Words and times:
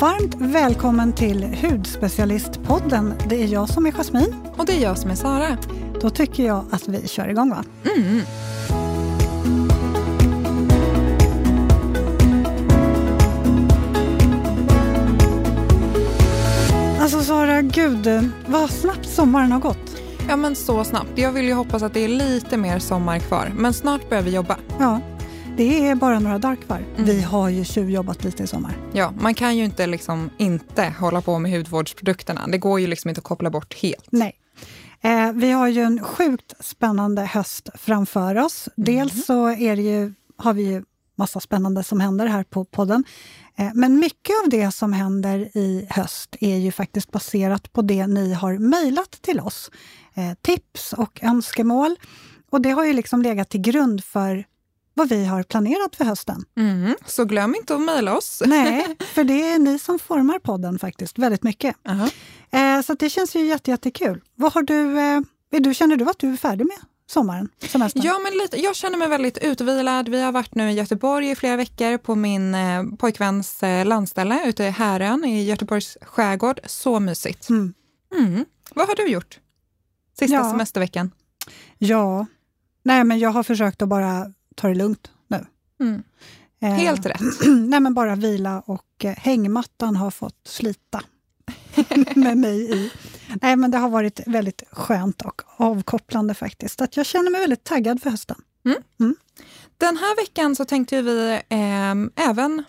Varmt 0.00 0.34
välkommen 0.38 1.12
till 1.12 1.44
Hudspecialistpodden. 1.44 3.14
Det 3.28 3.42
är 3.42 3.46
jag 3.46 3.68
som 3.68 3.86
är 3.86 3.92
Jasmin. 3.92 4.34
Och 4.56 4.66
det 4.66 4.72
är 4.72 4.82
jag 4.82 4.98
som 4.98 5.10
är 5.10 5.14
Sara. 5.14 5.56
Då 6.00 6.10
tycker 6.10 6.46
jag 6.46 6.64
att 6.70 6.88
vi 6.88 7.08
kör 7.08 7.28
igång 7.28 7.50
va? 7.50 7.64
Mm. 7.96 8.20
Alltså 17.00 17.20
Sara, 17.20 17.62
gud 17.62 18.30
vad 18.46 18.70
snabbt 18.70 19.08
sommaren 19.08 19.52
har 19.52 19.60
gått. 19.60 20.02
Ja 20.28 20.36
men 20.36 20.56
så 20.56 20.84
snabbt. 20.84 21.10
Jag 21.14 21.32
vill 21.32 21.44
ju 21.46 21.52
hoppas 21.52 21.82
att 21.82 21.94
det 21.94 22.04
är 22.04 22.08
lite 22.08 22.56
mer 22.56 22.78
sommar 22.78 23.18
kvar. 23.18 23.52
Men 23.56 23.74
snart 23.74 24.08
börjar 24.08 24.22
vi 24.22 24.34
jobba. 24.34 24.56
Ja, 24.78 25.00
det 25.56 25.88
är 25.88 25.94
bara 25.94 26.18
några 26.18 26.38
dagar 26.38 26.56
kvar. 26.56 26.78
Mm. 26.78 27.04
Vi 27.04 27.22
har 27.22 27.48
ju 27.48 27.64
tjuvjobbat 27.64 28.24
lite 28.24 28.42
i 28.42 28.46
sommar. 28.46 28.76
Ja, 28.92 29.12
man 29.20 29.34
kan 29.34 29.56
ju 29.56 29.64
inte 29.64 29.86
liksom 29.86 30.30
inte 30.38 30.94
hålla 30.98 31.20
på 31.20 31.38
med 31.38 31.52
hudvårdsprodukterna. 31.52 32.46
Det 32.46 32.58
går 32.58 32.80
ju 32.80 32.86
liksom 32.86 33.08
inte 33.08 33.18
att 33.18 33.24
koppla 33.24 33.50
bort 33.50 33.74
helt. 33.74 34.06
Nej. 34.10 34.32
Eh, 35.00 35.32
vi 35.32 35.50
har 35.50 35.68
ju 35.68 35.82
en 35.82 36.02
sjukt 36.02 36.52
spännande 36.60 37.22
höst 37.22 37.68
framför 37.74 38.38
oss. 38.38 38.68
Mm. 38.76 38.84
Dels 38.84 39.26
så 39.26 39.48
är 39.48 39.76
ju, 39.76 40.12
har 40.36 40.52
vi 40.52 40.62
ju 40.62 40.84
massa 41.14 41.40
spännande 41.40 41.82
som 41.82 42.00
händer 42.00 42.26
här 42.26 42.44
på 42.44 42.64
podden. 42.64 43.04
Eh, 43.58 43.70
men 43.74 43.98
mycket 43.98 44.36
av 44.44 44.50
det 44.50 44.70
som 44.70 44.92
händer 44.92 45.38
i 45.56 45.86
höst 45.90 46.36
är 46.40 46.56
ju 46.56 46.72
faktiskt 46.72 47.10
baserat 47.10 47.72
på 47.72 47.82
det 47.82 48.06
ni 48.06 48.32
har 48.32 48.58
mejlat 48.58 49.10
till 49.10 49.40
oss. 49.40 49.70
Eh, 50.14 50.34
tips 50.42 50.92
och 50.92 51.20
önskemål. 51.22 51.96
Och 52.50 52.60
det 52.60 52.70
har 52.70 52.84
ju 52.84 52.92
liksom 52.92 53.22
legat 53.22 53.48
till 53.48 53.60
grund 53.60 54.04
för 54.04 54.44
vad 54.96 55.08
vi 55.08 55.24
har 55.24 55.42
planerat 55.42 55.96
för 55.96 56.04
hösten. 56.04 56.44
Mm, 56.56 56.94
så 57.06 57.24
glöm 57.24 57.54
inte 57.54 57.74
att 57.74 57.80
mejla 57.80 58.16
oss. 58.16 58.42
Nej, 58.46 58.96
för 59.14 59.24
det 59.24 59.42
är 59.42 59.58
ni 59.58 59.78
som 59.78 59.98
formar 59.98 60.38
podden 60.38 60.78
faktiskt 60.78 61.18
väldigt 61.18 61.42
mycket. 61.42 61.76
Uh 61.88 62.08
-huh. 62.50 62.76
eh, 62.76 62.82
så 62.82 62.94
det 62.94 63.10
känns 63.10 63.36
ju 63.36 63.46
jätte, 63.46 63.70
jättekul. 63.70 64.22
Vad 64.34 64.52
har 64.52 64.62
du, 64.62 64.98
eh, 64.98 65.20
du, 65.60 65.74
känner 65.74 65.96
du 65.96 66.10
att 66.10 66.18
du 66.18 66.32
är 66.32 66.36
färdig 66.36 66.66
med 66.66 66.78
sommaren? 67.06 67.48
Semestern? 67.68 68.02
Ja, 68.02 68.18
men 68.18 68.38
lite, 68.38 68.60
jag 68.60 68.76
känner 68.76 68.98
mig 68.98 69.08
väldigt 69.08 69.38
utvilad. 69.38 70.08
Vi 70.08 70.22
har 70.22 70.32
varit 70.32 70.54
nu 70.54 70.70
i 70.70 70.74
Göteborg 70.74 71.30
i 71.30 71.34
flera 71.34 71.56
veckor 71.56 71.98
på 71.98 72.14
min 72.14 72.54
eh, 72.54 72.84
pojkväns 72.98 73.62
eh, 73.62 73.86
landställe 73.86 74.48
ute 74.48 74.64
i 74.64 74.70
Härön 74.70 75.24
i 75.24 75.44
Göteborgs 75.44 75.98
skärgård. 76.02 76.60
Så 76.66 77.00
mysigt. 77.00 77.48
Mm. 77.48 77.74
Mm. 78.14 78.44
Vad 78.74 78.88
har 78.88 78.94
du 78.94 79.06
gjort 79.06 79.38
sista 80.18 80.36
ja. 80.36 80.50
semesterveckan? 80.50 81.10
Ja, 81.78 82.26
nej 82.82 83.04
men 83.04 83.18
jag 83.18 83.30
har 83.30 83.42
försökt 83.42 83.82
att 83.82 83.88
bara 83.88 84.32
ta 84.56 84.68
det 84.68 84.74
lugnt 84.74 85.10
nu. 85.28 85.46
Mm. 85.80 86.02
Eh, 86.60 86.68
Helt 86.68 87.06
rätt. 87.06 87.20
nej, 87.46 87.80
men 87.80 87.94
bara 87.94 88.14
vila 88.14 88.60
och 88.66 89.04
eh, 89.04 89.14
hängmattan 89.16 89.96
har 89.96 90.10
fått 90.10 90.40
slita 90.46 91.02
med 92.14 92.38
mig 92.38 92.72
i. 92.72 92.90
Nej, 93.42 93.56
men 93.56 93.70
det 93.70 93.78
har 93.78 93.88
varit 93.88 94.20
väldigt 94.26 94.62
skönt 94.70 95.22
och 95.22 95.42
avkopplande 95.56 96.34
faktiskt. 96.34 96.80
Att 96.80 96.96
jag 96.96 97.06
känner 97.06 97.30
mig 97.30 97.40
väldigt 97.40 97.64
taggad 97.64 98.02
för 98.02 98.10
hösten. 98.10 98.36
Mm. 98.64 98.78
Mm. 99.00 99.16
Den 99.78 99.96
här 99.96 100.16
veckan 100.16 100.56
så 100.56 100.64
tänkte 100.64 101.02
vi 101.02 101.40
eh, 101.48 102.28
även 102.28 102.64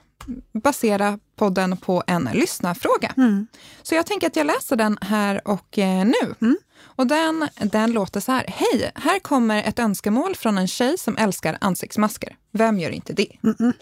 basera 0.63 1.19
podden 1.35 1.77
på 1.77 2.03
en 2.07 2.29
lyssnarfråga. 2.33 3.13
Mm. 3.17 3.47
Så 3.83 3.95
jag 3.95 4.05
tänker 4.05 4.27
att 4.27 4.35
jag 4.35 4.47
läser 4.47 4.75
den 4.75 4.97
här 5.01 5.47
och 5.47 5.79
eh, 5.79 6.05
nu. 6.05 6.35
Mm. 6.41 6.57
Och 6.79 7.07
den, 7.07 7.47
den 7.61 7.91
låter 7.91 8.19
så 8.19 8.31
här. 8.31 8.45
Hej! 8.47 8.91
Här 8.95 9.19
kommer 9.19 9.63
ett 9.63 9.79
önskemål 9.79 10.35
från 10.35 10.57
en 10.57 10.67
tjej 10.67 10.97
som 10.97 11.17
älskar 11.17 11.57
ansiktsmasker. 11.61 12.35
Vem 12.51 12.79
gör 12.79 12.89
inte 12.89 13.13
det? 13.13 13.31
Mm 13.43 13.55
-mm. 13.55 13.73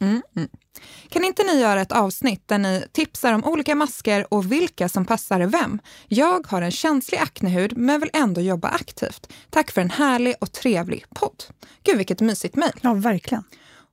Mm 0.00 0.48
kan 1.08 1.24
inte 1.24 1.42
ni 1.42 1.60
göra 1.60 1.80
ett 1.80 1.92
avsnitt 1.92 2.48
där 2.48 2.58
ni 2.58 2.84
tipsar 2.92 3.32
om 3.32 3.44
olika 3.44 3.74
masker 3.74 4.34
och 4.34 4.52
vilka 4.52 4.88
som 4.88 5.04
passar 5.04 5.40
vem? 5.40 5.78
Jag 6.08 6.46
har 6.46 6.62
en 6.62 6.70
känslig 6.70 7.18
aknehud 7.18 7.76
men 7.76 8.00
vill 8.00 8.10
ändå 8.12 8.40
jobba 8.40 8.68
aktivt. 8.68 9.32
Tack 9.50 9.70
för 9.70 9.80
en 9.80 9.90
härlig 9.90 10.34
och 10.40 10.52
trevlig 10.52 11.04
podd. 11.14 11.44
Gud 11.82 11.96
vilket 11.96 12.20
mysigt 12.20 12.56
mejl. 12.56 12.72
Ja, 12.80 12.94
verkligen. 12.94 13.44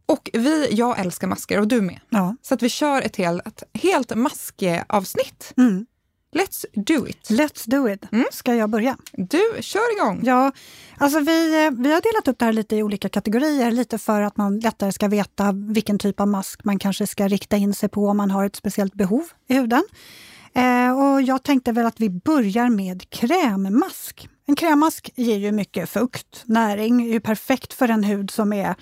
Och 0.05 0.29
vi, 0.33 0.67
jag 0.71 0.99
älskar 0.99 1.27
masker 1.27 1.59
och 1.59 1.67
du 1.67 1.81
med. 1.81 1.99
Ja. 2.09 2.35
Så 2.41 2.53
att 2.53 2.61
vi 2.61 2.69
kör 2.69 3.01
ett 3.01 3.15
helt, 3.15 3.63
helt 3.73 4.15
maskeavsnitt. 4.15 5.53
Mm. 5.57 5.85
Let's 6.35 6.65
do 6.73 7.07
it! 7.07 7.29
Let's 7.29 7.69
do 7.69 7.89
it! 7.89 8.11
Mm. 8.11 8.25
Ska 8.31 8.55
jag 8.55 8.69
börja? 8.69 8.97
Du, 9.11 9.43
kör 9.59 9.97
igång! 9.97 10.19
Ja, 10.23 10.51
alltså 10.97 11.19
vi, 11.19 11.69
vi 11.77 11.93
har 11.93 12.01
delat 12.13 12.27
upp 12.27 12.39
det 12.39 12.45
här 12.45 12.53
lite 12.53 12.75
i 12.75 12.83
olika 12.83 13.09
kategorier, 13.09 13.71
lite 13.71 13.97
för 13.97 14.21
att 14.21 14.37
man 14.37 14.59
lättare 14.59 14.91
ska 14.91 15.07
veta 15.07 15.51
vilken 15.51 15.99
typ 15.99 16.19
av 16.19 16.27
mask 16.27 16.63
man 16.63 16.79
kanske 16.79 17.07
ska 17.07 17.27
rikta 17.27 17.57
in 17.57 17.73
sig 17.73 17.89
på 17.89 18.07
om 18.07 18.17
man 18.17 18.31
har 18.31 18.45
ett 18.45 18.55
speciellt 18.55 18.93
behov 18.93 19.23
i 19.47 19.53
huden. 19.53 19.83
Eh, 20.53 20.99
och 20.99 21.21
jag 21.21 21.43
tänkte 21.43 21.71
väl 21.71 21.85
att 21.85 21.99
vi 21.99 22.09
börjar 22.09 22.69
med 22.69 23.09
krämmask. 23.09 24.29
En 24.47 24.55
krämmask 24.55 25.09
ger 25.15 25.37
ju 25.37 25.51
mycket 25.51 25.89
fukt, 25.89 26.43
näring, 26.45 27.01
är 27.01 27.13
ju 27.13 27.19
perfekt 27.19 27.73
för 27.73 27.89
en 27.89 28.03
hud 28.03 28.31
som 28.31 28.53
är 28.53 28.75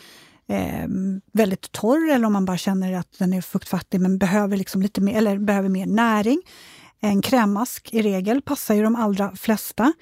eh, 0.54 0.88
väldigt 1.32 1.72
torr 1.72 2.10
eller 2.10 2.26
om 2.26 2.34
man 2.34 2.46
bara 2.46 2.58
känner 2.58 2.94
att 2.94 3.20
den 3.20 3.34
är 3.34 3.42
fuktfattig 3.42 4.02
men 4.02 4.18
behöver, 4.18 4.58
liksom 4.58 4.82
lite 4.82 5.02
mer, 5.02 5.18
eller 5.18 5.38
behöver 5.38 5.70
mer 5.70 5.86
näring. 5.86 6.42
En 7.00 7.22
krämmask 7.22 7.94
i 7.94 8.02
regel 8.02 8.42
passar 8.42 8.76
ju 8.76 8.84
de 8.84 8.96
allra 8.96 9.36
flesta. 9.36 9.94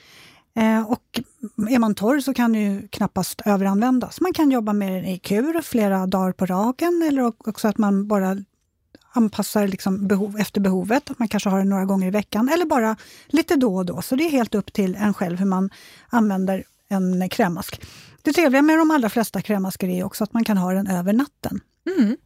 Eh, 0.56 0.92
och 0.92 1.22
är 1.70 1.80
man 1.80 1.96
torr 1.96 2.20
så 2.20 2.34
kan 2.34 2.54
den 2.54 2.62
ju 2.62 2.88
knappast 2.88 3.42
överanvändas. 3.46 4.22
Man 4.22 4.34
kan 4.34 4.52
jobba 4.52 4.74
med 4.74 4.92
den 4.92 5.06
i 5.06 5.20
kur 5.20 5.62
flera 5.62 6.08
dagar 6.08 6.32
på 6.32 6.46
raken 6.46 7.04
eller 7.08 7.34
också 7.48 7.68
att 7.68 7.78
man 7.78 8.08
bara 8.08 8.38
anpassar 9.14 9.68
liksom 9.68 10.08
behov, 10.08 10.38
efter 10.40 10.62
behovet. 10.62 11.12
Att 11.12 11.20
man 11.20 11.28
kanske 11.28 11.50
har 11.50 11.58
den 11.58 11.70
några 11.70 11.86
gånger 11.86 12.08
i 12.08 12.12
veckan 12.12 12.50
eller 12.50 12.66
bara 12.66 12.96
lite 13.28 13.56
då 13.56 13.76
och 13.76 13.86
då. 13.86 14.02
Så 14.02 14.16
det 14.16 14.24
är 14.24 14.32
helt 14.32 14.56
upp 14.56 14.74
till 14.74 14.96
en 14.96 15.14
själv 15.14 15.40
hur 15.40 15.46
man 15.46 15.70
använder 16.10 16.64
en 16.90 17.30
krämmask. 17.30 17.82
Det 18.24 18.34
trevliga 18.34 18.62
med 18.62 18.78
de 18.78 18.92
allra 18.92 19.10
flesta 19.10 19.42
krämmasker 19.42 19.88
är 19.88 20.04
också 20.04 20.24
att 20.24 20.34
man 20.34 20.44
kan 20.44 20.58
ha 20.58 20.74
den 20.74 20.88
över 20.88 21.14
natten. 21.14 21.60
Mm. 21.98 22.18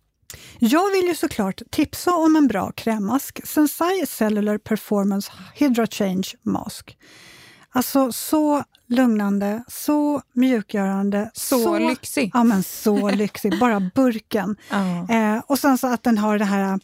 Jag 0.59 0.91
vill 0.91 1.05
ju 1.05 1.15
såklart 1.15 1.61
tipsa 1.71 2.15
om 2.15 2.35
en 2.35 2.47
bra 2.47 2.71
krämmask, 2.71 3.47
Sensai 3.47 4.05
Cellular 4.07 4.57
Performance 4.57 5.31
Hydra 5.53 5.87
Change 5.87 6.27
Mask. 6.41 6.97
Alltså 7.69 8.11
så 8.11 8.63
lugnande, 8.87 9.63
så 9.67 10.21
mjukgörande. 10.33 11.31
Så, 11.33 11.63
så 11.63 11.79
lyxig! 11.79 12.31
Ja, 12.33 12.43
men 12.43 12.63
så 12.63 13.09
lyxig. 13.15 13.59
Bara 13.59 13.91
burken. 13.95 14.55
Oh. 14.71 15.11
Eh, 15.11 15.41
och 15.47 15.59
sen 15.59 15.77
så 15.77 15.87
att 15.87 16.03
den 16.03 16.17
har 16.17 16.39
det 16.39 16.45
här... 16.45 16.79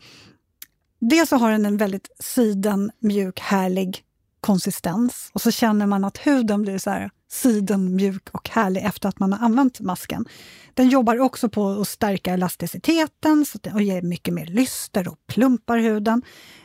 Dels 1.00 1.30
så 1.30 1.36
har 1.36 1.52
den 1.52 1.66
en 1.66 1.78
väldigt 1.78 2.08
siden, 2.20 2.92
mjuk, 3.00 3.40
härlig 3.40 4.04
konsistens. 4.40 5.30
Och 5.34 5.42
så 5.42 5.52
känner 5.52 5.86
man 5.86 6.06
att 6.06 6.18
huden 6.18 6.62
blir 6.62 6.78
så 6.78 6.90
här 6.90 7.12
siden, 7.32 7.96
mjuk 7.96 8.30
och 8.32 8.50
härlig 8.50 8.84
efter 8.86 9.10
att 9.10 9.20
man 9.20 9.34
har 9.34 9.46
använt 9.46 9.80
masken. 9.80 10.26
Den 10.74 10.90
jobbar 10.90 11.20
också 11.20 11.50
på 11.50 11.70
att 11.70 11.88
stärka 11.88 12.34
elasticiteten 12.34 13.46
och 13.74 13.82
ger 13.82 14.02
mycket 14.02 14.34
mer 14.34 14.46
lyster 14.46 15.08
och 15.08 15.18
plumpar 15.28 15.78
huden. 15.78 16.22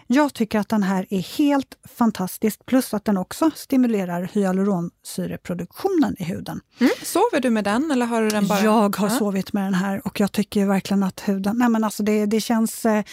Jag 0.06 0.34
tycker 0.34 0.58
att 0.58 0.68
den 0.68 0.82
här 0.82 1.06
är 1.10 1.38
helt 1.38 1.78
fantastisk, 1.96 2.66
plus 2.66 2.94
att 2.94 3.04
den 3.04 3.16
också 3.16 3.50
stimulerar 3.54 4.30
hyaluronsyreproduktionen 4.32 6.16
i 6.18 6.24
huden. 6.24 6.60
Mm. 6.78 6.92
Sover 7.02 7.40
du 7.40 7.50
med 7.50 7.64
den 7.64 7.90
eller 7.90 8.06
har 8.06 8.22
du 8.22 8.28
den 8.28 8.46
bara? 8.46 8.60
Jag 8.60 8.96
har 8.96 9.08
ja. 9.08 9.18
sovit 9.18 9.52
med 9.52 9.64
den 9.64 9.74
här 9.74 10.06
och 10.06 10.20
jag 10.20 10.32
tycker 10.32 10.66
verkligen 10.66 11.02
att 11.02 11.28
huden, 11.28 11.58
nej 11.58 11.68
men 11.68 11.84
alltså 11.84 12.02
det, 12.02 12.26
det 12.26 12.40
känns, 12.40 12.86
eh, 12.86 13.04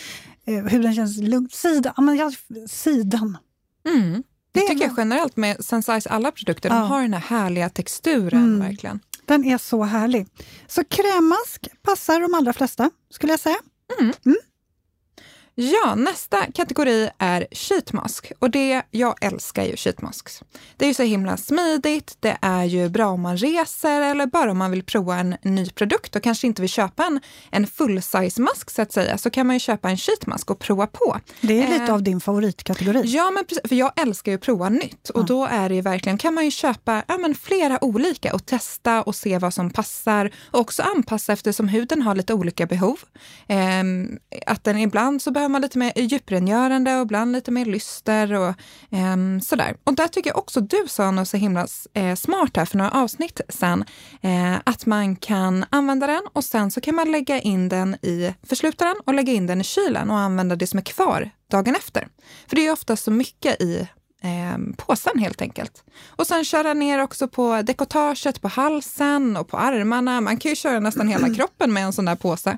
eh 0.46 0.64
huden 0.64 0.96
känns 0.96 1.18
lugn. 1.18 1.50
Sida, 1.52 1.94
men 1.98 2.16
jag, 2.16 2.34
sidan. 2.70 3.38
Mm. 3.88 4.24
Det, 4.54 4.62
tycker 4.62 4.84
jag 4.84 4.94
generellt 4.98 5.38
med 5.38 5.66
Sensais 5.66 6.08
alla 6.08 6.32
produkter. 6.32 6.70
De 6.70 6.76
har 6.76 7.02
den 7.02 7.14
här 7.14 7.20
härliga 7.20 7.70
texturen. 7.70 8.44
Mm. 8.44 8.60
verkligen. 8.60 9.00
Den 9.26 9.46
är 9.46 9.58
så 9.58 9.84
härlig. 9.84 10.28
Så 10.68 10.84
krämmask 10.84 11.68
passar 11.82 12.20
de 12.20 12.34
allra 12.34 12.54
flesta, 12.54 12.92
skulle 13.10 13.34
jag 13.34 13.40
säga. 13.40 13.58
Mm. 14.00 14.14
Mm. 14.26 14.38
Ja, 15.56 15.96
nästa 15.96 16.46
kategori 16.52 17.10
är 17.18 17.48
sheetmask. 17.52 18.32
Och 18.40 18.50
det, 18.50 18.82
jag 18.92 19.24
älskar 19.24 19.64
ju 19.64 19.76
sheetmasks. 19.78 20.42
Det 20.78 20.86
är 20.86 20.88
ju 20.88 20.94
så 20.94 21.04
himla 21.04 21.38
smidigt, 21.38 22.18
det 22.20 22.38
är 22.42 22.64
ju 22.64 22.90
bra 22.90 23.08
om 23.08 23.22
man 23.22 23.38
reser 23.38 24.02
eller 24.02 24.26
bara 24.26 24.52
om 24.52 24.58
man 24.58 24.72
vill 24.72 24.84
prova 24.84 25.20
en 25.20 25.36
ny 25.42 25.70
produkt 25.70 26.16
och 26.16 26.24
kanske 26.24 26.48
inte 26.48 26.62
vill 26.62 26.70
köpa 26.70 27.06
en, 27.06 27.20
en 27.52 27.68
full-size-mask 27.68 28.70
så 28.70 28.82
att 28.82 28.92
säga, 28.92 29.18
så 29.18 29.30
kan 29.30 29.48
man 29.48 29.56
ju 29.56 29.60
köpa 29.60 29.90
en 29.90 29.98
sheetmask 29.98 30.52
och 30.52 30.60
prova 30.60 30.88
på. 30.88 31.20
Det 31.42 31.64
är 31.64 31.68
lite 31.68 31.84
eh, 31.84 31.94
av 31.94 32.04
din 32.04 32.22
favoritkategori. 32.22 33.02
Ja, 33.06 33.32
men 33.32 33.46
precis, 33.46 33.70
för 33.70 33.76
jag 33.76 33.92
älskar 34.02 34.32
ju 34.32 34.36
att 34.36 34.42
prova 34.42 34.70
nytt 34.70 35.10
och 35.10 35.16
mm. 35.16 35.28
då 35.28 35.46
är 35.46 35.70
det 35.70 35.82
verkligen, 35.82 36.18
kan 36.18 36.34
man 36.34 36.46
ju 36.46 36.52
köpa 36.52 37.04
ja, 37.08 37.18
men 37.18 37.36
flera 37.36 37.84
olika 37.84 38.34
och 38.34 38.46
testa 38.46 39.02
och 39.02 39.16
se 39.16 39.38
vad 39.38 39.54
som 39.54 39.70
passar 39.70 40.32
och 40.52 40.60
också 40.60 40.84
anpassa 40.84 41.34
eftersom 41.34 41.68
huden 41.68 42.02
har 42.02 42.16
lite 42.16 42.34
olika 42.34 42.66
behov. 42.66 43.00
Eh, 43.48 43.84
att 44.48 44.64
den 44.64 44.78
ibland 44.78 45.22
så 45.22 45.32
behöver 45.32 45.43
behöver 45.44 45.52
man 45.52 45.62
lite 45.62 45.78
mer 45.78 45.92
djuprengörande 45.96 46.96
och 46.96 47.02
ibland 47.02 47.32
lite 47.32 47.52
mer 47.52 47.66
lyster 47.66 48.34
och 48.34 48.48
eh, 48.98 49.40
sådär. 49.42 49.76
Och 49.84 49.96
där 49.96 50.08
tycker 50.08 50.30
jag 50.30 50.38
också 50.38 50.62
du 50.62 50.86
sa 50.88 51.12
något 51.12 51.28
så 51.28 51.38
himla 51.38 51.68
eh, 51.94 52.16
smart 52.16 52.58
här 52.58 52.66
för 52.66 52.78
några 52.78 52.92
avsnitt 52.92 53.42
sen, 53.50 53.86
eh, 54.22 54.56
att 54.64 54.86
man 54.86 55.16
kan 55.16 55.66
använda 55.70 56.08
den 56.08 56.22
och 56.34 56.44
sen 56.44 56.72
så 56.72 56.82
kan 56.82 56.96
man 56.96 57.12
lägga 57.12 57.40
in 57.40 57.70
den 57.70 57.96
i 57.96 58.34
förslutaren 58.44 58.96
och 59.06 59.14
lägga 59.14 59.34
in 59.34 59.48
den 59.48 59.62
i 59.62 59.64
kylen 59.64 60.12
och 60.12 60.18
använda 60.18 60.56
det 60.56 60.68
som 60.68 60.80
är 60.80 60.84
kvar 60.84 61.30
dagen 61.52 61.76
efter. 61.76 62.08
För 62.48 62.56
det 62.56 62.68
är 62.68 62.72
ofta 62.72 62.96
så 62.96 63.12
mycket 63.12 63.62
i 63.62 63.88
eh, 64.22 64.58
påsen 64.78 65.20
helt 65.20 65.42
enkelt. 65.42 65.84
Och 66.08 66.28
sen 66.28 66.46
köra 66.46 66.74
ner 66.74 67.00
också 67.00 67.28
på 67.28 67.62
dekotaget 67.62 68.42
på 68.42 68.48
halsen 68.48 69.38
och 69.38 69.48
på 69.48 69.58
armarna. 69.58 70.22
Man 70.22 70.38
kan 70.38 70.50
ju 70.50 70.56
köra 70.56 70.80
nästan 70.80 71.08
hela 71.08 71.34
kroppen 71.36 71.74
med 71.74 71.84
en 71.84 71.94
sån 71.94 72.06
där 72.06 72.16
påse. 72.16 72.58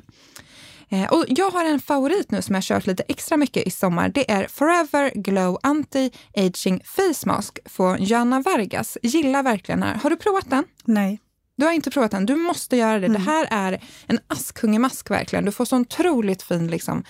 Eh, 0.89 1.13
och 1.13 1.25
jag 1.27 1.51
har 1.51 1.65
en 1.65 1.79
favorit 1.79 2.31
nu 2.31 2.41
som 2.41 2.55
jag 2.55 2.63
kört 2.63 2.87
lite 2.87 3.03
extra 3.07 3.37
mycket 3.37 3.67
i 3.67 3.71
sommar. 3.71 4.09
Det 4.09 4.31
är 4.31 4.47
Forever 4.47 5.11
Glow 5.15 5.57
Anti-Aging 5.63 6.81
Face 6.83 7.27
Mask 7.27 7.59
från 7.65 8.03
Joanna 8.03 8.41
Vargas. 8.41 8.97
Gillar 9.01 9.43
verkligen 9.43 9.79
den 9.79 9.89
här. 9.89 9.95
Har 9.95 10.09
du 10.09 10.15
provat 10.15 10.49
den? 10.49 10.63
Nej. 10.83 11.19
Du 11.57 11.65
har 11.65 11.71
inte 11.71 11.91
provat 11.91 12.11
den. 12.11 12.25
Du 12.25 12.35
måste 12.35 12.77
göra 12.77 12.99
det. 12.99 13.05
Mm. 13.05 13.23
Det 13.23 13.31
här 13.31 13.47
är 13.51 13.83
en 14.07 14.19
askhungemask 14.27 15.11
verkligen. 15.11 15.45
Du 15.45 15.51
får 15.51 15.65
så 15.65 15.77
otroligt 15.77 16.41
fin 16.41 16.67
liksom, 16.67 17.03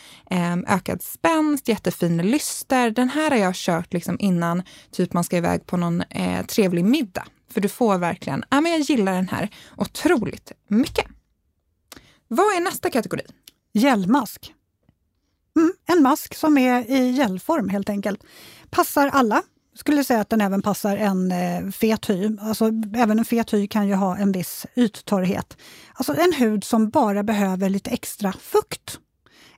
ökad 0.68 1.01
spänst, 1.01 1.68
jättefin 1.68 2.18
lyster. 2.18 2.89
Den 2.89 3.10
här 3.10 3.31
har 3.31 3.38
jag 3.38 3.56
kört 3.56 3.94
liksom 3.94 4.18
innan 4.19 4.63
typ 4.92 5.13
man 5.13 5.24
ska 5.24 5.38
iväg 5.38 5.66
på 5.66 5.77
någon 5.77 6.01
eh, 6.01 6.45
trevlig 6.45 6.86
middag. 6.86 7.25
För 7.51 7.62
du 7.62 7.69
får 7.69 7.98
verkligen, 7.98 8.44
ja 8.50 8.62
men 8.62 8.72
jag 8.72 8.81
gillar 8.81 9.13
den 9.13 9.27
här 9.30 9.50
otroligt 9.77 10.51
mycket. 10.68 11.06
Vad 12.27 12.56
är 12.56 12.62
nästa 12.62 12.89
kategori? 12.89 13.24
Gelmask. 13.75 14.54
Mm, 15.57 15.74
en 15.86 16.04
mask 16.04 16.36
som 16.36 16.57
är 16.57 16.92
i 16.92 17.12
gelform 17.12 17.69
helt 17.69 17.89
enkelt. 17.89 18.24
Passar 18.69 19.07
alla. 19.07 19.42
Skulle 19.75 20.04
säga 20.04 20.22
att 20.22 20.30
den 20.30 20.42
även 20.42 20.62
passar 20.62 20.98
en 20.98 21.31
eh, 21.31 21.72
fet 21.72 22.10
hy. 22.10 22.38
Alltså, 22.42 22.72
även 22.95 23.19
en 23.19 23.25
fet 23.25 23.54
hy 23.54 23.68
kan 23.68 23.88
ju 23.88 23.94
ha 23.94 24.18
en 24.18 24.31
viss 24.31 24.66
yttorrhet. 24.75 25.57
Alltså 25.94 26.13
en 26.13 26.33
hud 26.33 26.63
som 26.63 26.89
bara 26.89 27.24
behöver 27.24 27.69
lite 27.69 27.89
extra 27.89 28.31
fukt. 28.31 29.00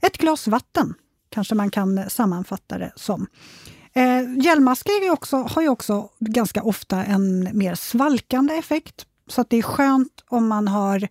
Ett 0.01 0.17
glas 0.17 0.47
vatten 0.47 0.93
kanske 1.29 1.55
man 1.55 1.71
kan 1.71 2.09
sammanfatta 2.09 2.77
det 2.77 2.91
som. 2.95 3.27
Eh, 3.93 4.43
gelmasker 4.43 5.11
också, 5.11 5.37
har 5.37 5.61
ju 5.61 5.69
också 5.69 6.09
ganska 6.19 6.63
ofta 6.63 7.03
en 7.03 7.49
mer 7.57 7.75
svalkande 7.75 8.53
effekt. 8.53 9.05
Så 9.27 9.41
att 9.41 9.49
det 9.49 9.57
är 9.57 9.61
skönt 9.61 10.23
om 10.27 10.47
man 10.47 10.67
har 10.67 11.07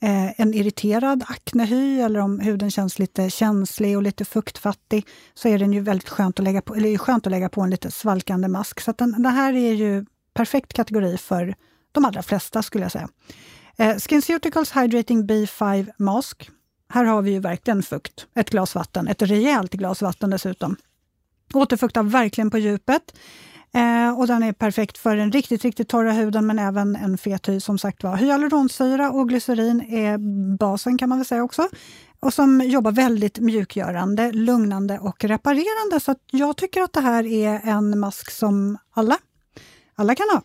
eh, 0.00 0.40
en 0.40 0.54
irriterad 0.54 1.24
aknehy 1.28 2.00
eller 2.00 2.20
om 2.20 2.40
huden 2.40 2.70
känns 2.70 2.98
lite 2.98 3.30
känslig 3.30 3.96
och 3.96 4.02
lite 4.02 4.24
fuktfattig 4.24 5.06
så 5.34 5.48
är 5.48 5.58
den 5.58 5.72
ju 5.72 5.80
väldigt 5.80 6.08
skönt 6.08 6.38
att 6.38 6.44
lägga 6.44 6.62
på, 6.62 6.74
eller 6.74 6.98
skönt 6.98 7.26
att 7.26 7.30
lägga 7.30 7.48
på 7.48 7.60
en 7.60 7.70
lite 7.70 7.90
svalkande 7.90 8.48
mask. 8.48 8.80
Så 8.80 8.92
den, 8.92 9.12
den 9.12 9.26
här 9.26 9.52
är 9.52 9.72
ju 9.72 10.04
perfekt 10.34 10.72
kategori 10.72 11.18
för 11.18 11.54
de 11.92 12.04
allra 12.04 12.22
flesta 12.22 12.62
skulle 12.62 12.84
jag 12.84 12.92
säga. 12.92 13.08
Eh, 13.76 13.96
SkinCeuticals 13.96 14.76
Hydrating 14.76 15.26
B5 15.26 15.90
Mask. 15.98 16.50
Här 16.88 17.04
har 17.04 17.22
vi 17.22 17.30
ju 17.30 17.40
verkligen 17.40 17.82
fukt. 17.82 18.26
Ett 18.34 18.50
glas 18.50 18.74
vatten, 18.74 19.08
ett 19.08 19.22
rejält 19.22 19.72
glas 19.72 20.02
vatten 20.02 20.30
dessutom. 20.30 20.76
Återfuktar 21.54 22.02
verkligen 22.02 22.50
på 22.50 22.58
djupet. 22.58 23.14
Eh, 23.72 24.18
och 24.18 24.26
den 24.26 24.42
är 24.42 24.52
perfekt 24.52 24.98
för 24.98 25.16
den 25.16 25.32
riktigt, 25.32 25.62
riktigt 25.62 25.88
torra 25.88 26.12
huden 26.12 26.46
men 26.46 26.58
även 26.58 26.96
en 26.96 27.18
fet 27.18 27.48
hy 27.48 27.60
som 27.60 27.78
sagt 27.78 28.02
var. 28.02 28.16
Hyaluronsyra 28.16 29.10
och 29.10 29.28
glycerin 29.28 29.80
är 29.80 30.18
basen 30.56 30.98
kan 30.98 31.08
man 31.08 31.18
väl 31.18 31.26
säga 31.26 31.42
också. 31.42 31.68
Och 32.20 32.34
som 32.34 32.60
jobbar 32.60 32.92
väldigt 32.92 33.38
mjukgörande, 33.38 34.32
lugnande 34.32 34.98
och 34.98 35.24
reparerande. 35.24 36.00
Så 36.00 36.14
jag 36.30 36.56
tycker 36.56 36.82
att 36.82 36.92
det 36.92 37.00
här 37.00 37.26
är 37.26 37.60
en 37.64 37.98
mask 37.98 38.30
som 38.30 38.78
alla, 38.90 39.18
alla 39.94 40.14
kan 40.14 40.26
ha. 40.32 40.42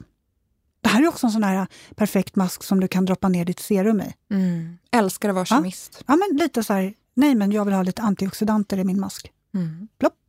Det 0.82 0.90
här 0.90 1.04
är 1.04 1.08
också 1.08 1.28
en 1.28 1.32
sån 1.32 1.44
här 1.44 1.68
perfekt 1.96 2.36
mask 2.36 2.64
som 2.64 2.80
du 2.80 2.88
kan 2.88 3.06
droppa 3.06 3.30
ner 3.30 3.46
ditt 3.46 3.60
serum 3.60 4.02
i. 4.02 4.14
Mm. 4.32 4.78
Älskar 4.92 5.30
att 5.30 5.36
vara 5.36 5.46
kemist. 5.46 5.96
Ja. 5.98 6.04
ja, 6.08 6.16
men 6.16 6.38
lite 6.38 6.64
så 6.64 6.74
här, 6.74 6.94
nej 7.14 7.36
men 7.36 7.52
jag 7.52 7.66
vill 7.66 7.74
ha 7.74 7.84
lite 7.84 8.02
antioxidanter 8.02 8.78
i 8.78 8.84
min 8.84 9.00
mask. 9.00 9.32
Mm. 9.54 9.88
Plopp! 10.00 10.25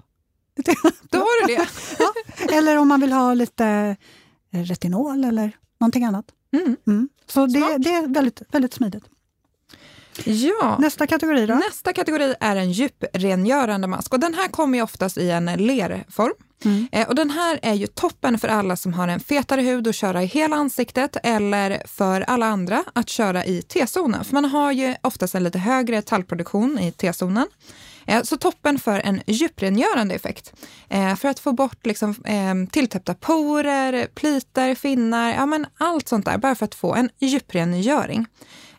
Då 1.10 1.18
har 1.18 1.46
du 1.46 1.54
det. 1.54 1.68
ja. 1.98 2.12
Eller 2.56 2.76
om 2.76 2.88
man 2.88 3.00
vill 3.00 3.12
ha 3.12 3.34
lite 3.34 3.96
eh, 4.52 4.62
retinol 4.62 5.24
eller 5.24 5.56
någonting 5.80 6.04
annat. 6.04 6.24
Mm. 6.52 6.76
Mm. 6.86 7.08
Så 7.26 7.46
det, 7.46 7.78
det, 7.78 7.90
är 7.90 8.14
väldigt, 8.14 8.42
väldigt 8.52 8.74
smidigt. 8.74 9.04
Ja. 10.24 10.76
Nästa 10.78 11.06
kategori 11.06 11.46
då? 11.46 11.54
Nästa 11.54 11.92
kategori 11.92 12.34
är 12.40 12.56
en 12.56 12.72
djuprengörande 12.72 13.86
mask. 13.86 14.12
Och 14.12 14.20
den 14.20 14.34
här 14.34 14.48
kommer 14.48 14.78
ju 14.78 14.84
oftast 14.84 15.18
i 15.18 15.30
en 15.30 15.44
lerform. 15.46 16.34
Mm. 16.64 16.88
Eh, 16.92 17.08
och 17.08 17.14
den 17.14 17.30
här 17.30 17.58
är 17.62 17.74
ju 17.74 17.86
toppen 17.86 18.38
för 18.38 18.48
alla 18.48 18.76
som 18.76 18.94
har 18.94 19.08
en 19.08 19.20
fetare 19.20 19.60
hud 19.60 19.86
och 19.86 19.94
köra 19.94 20.22
i 20.22 20.26
hela 20.26 20.56
ansiktet 20.56 21.16
eller 21.22 21.82
för 21.86 22.20
alla 22.20 22.46
andra 22.46 22.84
att 22.92 23.08
köra 23.08 23.44
i 23.44 23.62
T-zonen. 23.62 24.24
För 24.24 24.34
man 24.34 24.44
har 24.44 24.72
ju 24.72 24.94
oftast 25.02 25.34
en 25.34 25.44
lite 25.44 25.58
högre 25.58 26.02
tallproduktion 26.02 26.78
i 26.78 26.92
T-zonen. 26.92 27.46
Eh, 28.06 28.22
så 28.22 28.36
toppen 28.36 28.78
för 28.78 29.00
en 29.04 29.22
djuprengörande 29.26 30.14
effekt. 30.14 30.52
Eh, 30.88 31.16
för 31.16 31.28
att 31.28 31.38
få 31.38 31.52
bort 31.52 31.86
liksom, 31.86 32.14
ehm, 32.24 32.66
tilltäppta 32.66 33.14
porer, 33.14 34.06
plitar, 34.06 34.74
finnar, 34.74 35.34
ja, 35.34 35.46
men 35.46 35.66
allt 35.78 36.08
sånt 36.08 36.24
där. 36.24 36.38
Bara 36.38 36.54
för 36.54 36.64
att 36.64 36.74
få 36.74 36.94
en 36.94 37.10
djuprengöring. 37.18 38.26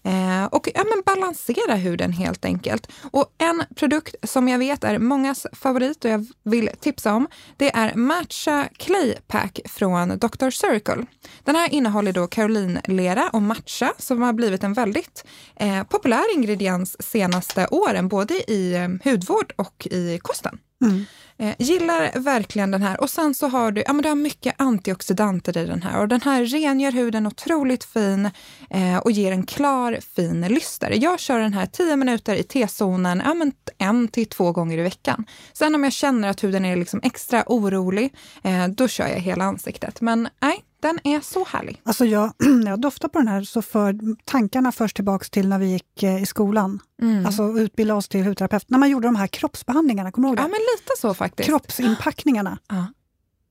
Eh, 0.08 0.46
och 0.46 0.70
ja, 0.74 0.84
men 0.84 1.04
balansera 1.06 1.76
huden 1.76 2.12
helt 2.12 2.46
enkelt. 2.46 2.88
Och 3.12 3.26
en 3.38 3.64
produkt 3.76 4.16
som 4.24 4.48
jag 4.48 4.60
vet 4.60 4.84
är 4.84 5.00
mångas 5.00 5.48
favorit 5.54 6.06
och 6.06 6.12
jag 6.12 6.28
vill 6.44 6.70
tipsa 6.80 7.14
om, 7.14 7.28
det 7.58 7.76
är 7.76 7.96
Matcha 7.96 8.68
Clay 8.78 9.16
Pack 9.28 9.60
från 9.66 10.10
Dr. 10.10 10.50
Circle. 10.50 11.06
Den 11.44 11.56
här 11.56 11.74
innehåller 11.74 12.14
då 12.14 12.28
karolinlera 12.28 13.30
och 13.34 13.42
matcha 13.42 13.94
som 13.98 14.22
har 14.22 14.34
blivit 14.34 14.64
en 14.64 14.74
väldigt 14.74 15.26
eh, 15.56 15.84
populär 15.84 16.36
ingrediens 16.36 16.96
senaste 17.00 17.68
åren, 17.68 18.08
både 18.08 18.52
i 18.52 18.76
eh, 18.76 19.12
hudvård 19.12 19.54
och 19.56 19.88
i 19.92 20.20
kosten. 20.22 20.60
Mm. 20.82 21.06
Eh, 21.40 21.56
gillar 21.60 22.20
verkligen 22.20 22.72
den 22.72 22.84
här. 22.84 23.02
Och 23.02 23.10
sen 23.10 23.34
så 23.34 23.48
har 23.48 23.72
du, 23.72 23.84
ja, 23.88 23.94
men 23.94 24.04
du 24.04 24.10
har 24.10 24.16
mycket 24.16 24.56
antioxidanter 24.58 25.58
i 25.58 25.66
den 25.66 25.82
här. 25.82 26.02
Och 26.02 26.08
den 26.08 26.22
här 26.22 26.46
rengör 26.46 26.92
huden 26.92 27.28
otroligt 27.28 27.84
fin 27.84 28.30
eh, 28.70 28.98
och 28.98 29.12
ger 29.12 29.32
en 29.32 29.46
klar 29.46 29.98
fin 30.16 30.42
lyster. 30.42 30.92
Jag 31.02 31.20
kör 31.20 31.40
den 31.40 31.54
här 31.54 31.66
10 31.66 31.96
minuter 31.96 32.36
i 32.36 32.44
T-zonen, 32.44 33.22
ja, 33.26 33.34
men 33.34 33.52
en 33.78 34.08
till 34.08 34.26
två 34.26 34.52
gånger 34.52 34.78
i 34.78 34.82
veckan. 34.82 35.26
Sen 35.54 35.76
om 35.76 35.84
jag 35.84 35.94
känner 35.94 36.30
att 36.30 36.44
huden 36.44 36.66
är 36.66 36.76
liksom 36.76 37.00
extra 37.04 37.44
orolig, 37.48 38.14
eh, 38.44 38.68
då 38.68 38.88
kör 38.88 39.08
jag 39.08 39.20
hela 39.20 39.46
ansiktet. 39.46 40.02
Men 40.02 40.30
nej, 40.42 40.64
den 40.80 41.00
är 41.04 41.22
så 41.22 41.46
härlig. 41.46 41.82
Alltså 41.84 42.06
jag, 42.06 42.34
när 42.40 42.70
jag 42.70 42.82
doftar 42.82 43.08
på 43.08 43.20
den 43.20 43.28
här 43.28 43.44
så 43.44 43.62
för 43.62 43.96
tankarna 44.26 44.72
först 44.72 44.96
tillbaka 44.96 45.26
till 45.26 45.50
när 45.50 45.60
vi 45.60 45.66
gick 45.66 46.04
eh, 46.04 46.24
i 46.24 46.26
skolan. 46.26 46.80
Mm. 47.02 47.26
Alltså 47.26 47.44
utbilda 47.44 47.96
oss 47.96 48.08
till 48.08 48.24
hudterapeut. 48.24 48.70
När 48.70 48.78
man 48.78 48.90
gjorde 48.90 49.08
de 49.08 49.16
här 49.16 49.28
kroppsbehandlingarna, 49.28 50.12
kommer 50.12 50.28
du 50.28 50.30
ihåg 50.30 50.38
det? 50.38 50.42
Ja, 50.42 50.48
men 50.48 50.60
lite 50.60 50.92
så 50.98 51.14
faktiskt. 51.14 51.50
Kroppsinpackningarna. 51.50 52.58
Ja. 52.68 52.86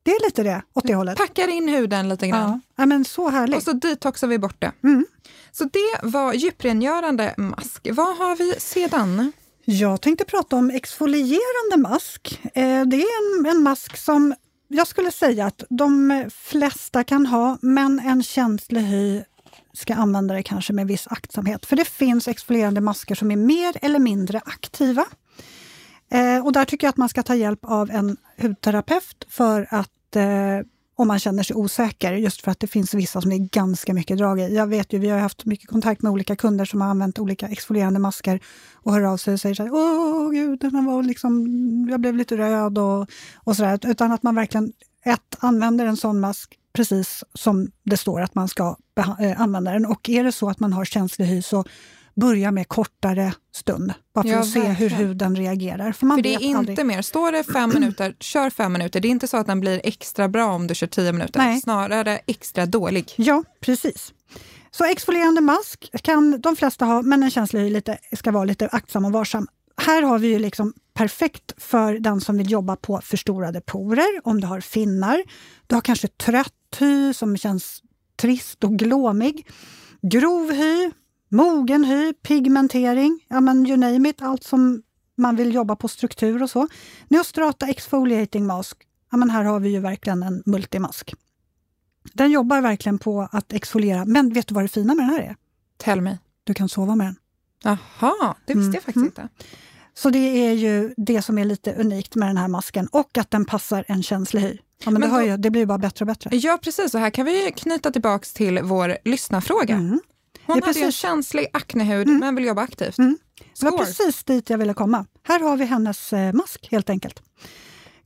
Det 0.03 0.11
är 0.11 0.27
lite 0.27 0.43
det, 0.43 0.63
åt 0.75 0.87
det 0.87 0.95
hållet. 0.95 1.19
Packar 1.19 1.49
in 1.49 1.69
huden 1.69 2.09
lite 2.09 2.29
grann. 2.29 2.51
Ja, 2.51 2.61
ja 2.77 2.87
men 2.87 3.05
så 3.05 3.29
härligt. 3.29 3.57
Och 3.57 3.63
så 3.63 3.73
detoxar 3.73 4.27
vi 4.27 4.39
bort 4.39 4.57
det. 4.59 4.73
Mm. 4.83 5.07
Så 5.53 5.65
det 5.65 6.01
var 6.03 6.33
djuprengörande 6.33 7.35
mask. 7.37 7.89
Vad 7.93 8.17
har 8.17 8.37
vi 8.37 8.55
sedan? 8.59 9.33
Jag 9.65 10.01
tänkte 10.01 10.25
prata 10.25 10.57
om 10.57 10.71
exfolierande 10.71 11.77
mask. 11.77 12.41
Eh, 12.45 12.83
det 12.87 12.97
är 12.97 13.39
en, 13.41 13.47
en 13.47 13.63
mask 13.63 13.97
som 13.97 14.35
jag 14.69 14.87
skulle 14.87 15.11
säga 15.11 15.47
att 15.47 15.65
de 15.71 16.25
flesta 16.35 17.05
kan 17.05 17.27
ha, 17.27 17.59
men 17.61 18.01
en 18.01 18.23
känslig 18.23 18.81
hy 18.81 19.23
ska 19.73 19.95
använda 19.95 20.35
det 20.35 20.43
kanske 20.43 20.73
med 20.73 20.87
viss 20.87 21.07
aktsamhet. 21.11 21.67
För 21.67 21.77
det 21.77 21.85
finns 21.85 22.29
exfolierande 22.29 22.81
masker 22.81 23.15
som 23.15 23.31
är 23.31 23.37
mer 23.37 23.77
eller 23.83 23.99
mindre 23.99 24.41
aktiva. 24.45 25.05
Eh, 26.11 26.45
och 26.45 26.53
där 26.53 26.65
tycker 26.65 26.87
jag 26.87 26.91
att 26.91 26.97
man 26.97 27.09
ska 27.09 27.23
ta 27.23 27.35
hjälp 27.35 27.65
av 27.65 27.91
en 27.91 28.17
hudterapeut 28.41 29.27
för 29.29 29.67
att 29.71 30.17
eh, 30.17 30.61
om 30.99 31.09
man 31.09 31.19
känner 31.19 31.43
sig 31.43 31.57
osäker, 31.57 32.13
just 32.13 32.43
för 32.43 32.51
att 32.51 32.61
det 32.61 32.67
finns 32.67 32.95
vissa 32.95 33.21
som 33.21 33.31
det 33.31 33.37
är 33.37 33.49
ganska 33.49 33.95
mycket 33.95 34.19
drag 34.19 34.41
i. 34.41 34.55
Jag 34.55 34.67
vet 34.67 34.93
ju, 34.93 34.99
vi 34.99 35.09
har 35.09 35.19
haft 35.19 35.45
mycket 35.45 35.69
kontakt 35.71 36.03
med 36.03 36.13
olika 36.13 36.37
kunder 36.37 36.65
som 36.65 36.81
har 36.81 36.89
använt 36.89 37.19
olika 37.19 37.49
exfolierande 37.49 38.01
masker 38.01 38.41
och 38.75 38.93
hör 38.93 39.03
av 39.03 39.17
sig 39.17 39.35
och 39.35 39.41
säger 39.41 39.55
så 39.55 39.63
här, 39.63 39.73
åh 39.75 40.31
gud, 40.31 40.61
den 40.61 40.85
var 40.85 41.03
liksom, 41.03 41.47
jag 41.91 42.01
blev 42.01 42.17
lite 42.17 42.37
röd 42.37 42.79
och, 42.79 43.11
och 43.37 43.57
sådär. 43.57 43.81
Utan 43.87 44.13
att 44.13 44.23
man 44.23 44.35
verkligen, 44.35 44.73
ett, 45.05 45.37
använder 45.39 45.87
en 45.87 45.97
sån 45.97 46.21
mask 46.21 46.59
precis 46.73 47.25
som 47.35 47.71
det 47.83 47.97
står 47.97 48.21
att 48.21 48.35
man 48.35 48.49
ska 48.49 48.77
äh, 49.21 49.41
använda 49.41 49.73
den. 49.73 49.87
Och 49.87 50.09
är 50.09 50.25
det 50.25 50.33
så 50.33 50.49
att 50.49 50.61
man 50.61 50.73
har 50.73 50.85
känslig 50.85 51.27
hy 51.27 51.43
så 51.43 51.65
börja 52.21 52.53
med 52.53 52.69
kortare 52.69 53.35
stund. 53.55 53.95
Bara 54.15 54.23
för 54.23 54.31
ja, 54.31 54.39
att 54.39 54.51
se 54.51 54.61
hur 54.61 54.91
huden 54.91 55.37
reagerar. 55.37 55.93
För, 55.93 56.07
man 56.07 56.19
för 56.19 56.23
det 56.23 56.35
är 56.35 56.41
inte 56.41 56.59
aldrig. 56.59 56.87
mer, 56.87 57.03
står 57.03 57.33
det 57.33 57.45
fem 57.45 57.71
minuter, 57.75 58.17
kör 58.21 58.51
fem 58.51 58.73
minuter. 58.73 59.01
Det 59.01 59.09
är 59.09 59.11
inte 59.11 59.29
så 59.29 59.37
att 59.37 59.47
den 59.47 59.61
blir 59.61 59.81
extra 59.85 60.29
bra 60.29 60.53
om 60.53 60.67
du 60.67 60.75
kör 60.75 60.87
tio 60.87 61.13
minuter, 61.13 61.41
Nej. 61.41 61.61
snarare 61.61 62.21
extra 62.27 62.67
dålig. 62.67 63.15
Ja, 63.17 63.45
precis. 63.61 64.13
Så 64.71 64.85
exfolierande 64.85 65.41
mask 65.41 65.91
kan 66.03 66.41
de 66.41 66.57
flesta 66.57 66.85
ha, 66.85 67.03
men 67.03 67.23
en 67.23 67.31
känslig 67.31 67.61
hy 67.61 67.71
lite, 67.71 67.99
ska 68.13 68.31
vara 68.31 68.45
lite 68.45 68.69
aktsam 68.69 69.05
och 69.05 69.13
varsam. 69.13 69.49
här 69.77 70.03
har 70.03 70.19
vi 70.19 70.29
ju 70.29 70.39
liksom 70.39 70.73
perfekt 70.95 71.53
för 71.57 71.99
den 71.99 72.21
som 72.21 72.39
vill 72.39 72.51
jobba 72.51 72.77
på 72.77 73.01
förstorade 73.01 73.61
porer, 73.61 74.21
om 74.25 74.41
du 74.41 74.47
har 74.47 74.61
finnar. 74.61 75.23
Du 75.67 75.75
har 75.75 75.83
kanske 75.83 76.09
trött 76.09 76.53
hy 76.79 77.15
som 77.15 77.37
känns 77.37 77.83
trist 78.17 78.65
och 78.65 78.79
glåmig. 78.79 79.47
Grov 80.03 80.53
hy, 80.53 80.91
mogen 81.29 81.85
hy, 81.85 82.13
pigmentering, 82.13 83.21
ja 83.29 83.41
men 83.41 83.67
you 83.67 83.77
name 83.77 84.09
it, 84.09 84.23
allt 84.23 84.45
som 84.45 84.83
man 85.17 85.37
vill 85.37 85.55
jobba 85.55 85.77
på 85.77 85.89
struktur 85.89 86.43
och 86.43 86.51
så. 86.51 86.69
Neostrata 87.09 87.67
exfoliating 87.67 88.47
mask, 88.47 88.77
ja 89.11 89.17
men 89.17 89.31
här 89.31 89.45
har 89.45 89.61
vi 89.61 89.69
ju 89.69 89.81
verkligen 89.81 90.23
en 90.23 90.43
multimask. 90.47 91.15
Den 92.13 92.31
jobbar 92.31 92.61
verkligen 92.61 92.99
på 92.99 93.29
att 93.33 93.53
exfoliera, 93.53 94.05
men 94.05 94.33
vet 94.33 94.47
du 94.47 94.55
vad 94.55 94.65
det 94.65 94.69
fina 94.69 94.95
med 94.95 95.05
den 95.05 95.11
här 95.11 95.21
är? 95.21 95.37
Tell 95.77 96.01
me. 96.01 96.19
Du 96.45 96.55
kan 96.55 96.69
sova 96.69 96.95
med 96.95 97.07
den. 97.07 97.17
Jaha, 97.63 98.35
det 98.45 98.55
visste 98.55 98.69
mm. 98.69 98.75
jag 98.75 98.83
faktiskt 98.83 98.97
mm. 98.97 99.07
inte. 99.07 99.29
Så 99.95 100.11
det 100.11 100.19
är 100.19 100.53
ju 100.53 100.95
det 100.97 101.23
som 101.23 101.39
är 101.39 101.45
lite 101.45 101.75
unikt 101.75 102.15
med 102.15 102.29
den 102.29 102.37
här 102.37 102.49
masken 102.49 102.87
och 102.87 103.19
att 103.19 103.31
den 103.31 103.45
passar 103.45 103.85
en 103.89 104.03
känslig 104.03 104.41
hy. 104.41 104.59
Ja, 104.85 104.91
men, 104.91 105.01
men 105.01 105.11
det, 105.11 105.17
då, 105.17 105.23
ju, 105.23 105.37
det 105.37 105.51
blir 105.51 105.67
bara 105.67 105.79
bättre 105.79 106.03
och 106.03 106.07
bättre. 106.07 106.37
Ja, 106.37 106.59
precis. 106.63 106.95
Och 106.95 107.01
här 107.01 107.11
kan 107.11 107.27
vi 107.27 107.53
knyta 107.57 107.91
tillbaks 107.91 108.33
till 108.33 108.61
vår 108.63 108.99
lyssnarfråga. 109.05 109.75
Mm. 109.75 110.01
Hon 110.47 110.63
hade 110.63 110.81
en 110.81 110.93
känslig 110.93 111.47
aknehud 111.53 112.09
mm. 112.09 112.21
men 112.21 112.35
vill 112.35 112.45
jobba 112.45 112.63
aktivt. 112.63 112.99
Mm. 112.99 113.19
Det 113.61 113.67
var 113.67 113.79
precis 113.79 114.25
dit 114.25 114.51
jag 114.51 114.59
ville 114.59 114.75
komma. 114.75 115.07
Här 115.23 115.41
har 115.41 115.57
vi 115.57 115.65
hennes 115.65 116.13
eh, 116.13 116.33
mask 116.33 116.69
helt 116.71 116.91
enkelt. 116.91 117.23